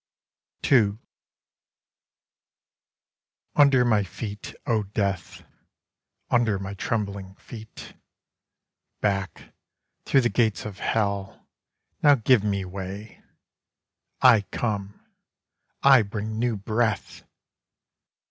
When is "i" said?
14.23-14.41, 15.83-16.01